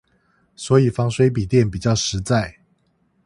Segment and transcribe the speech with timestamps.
[0.55, 2.57] 所以防水筆電比較實在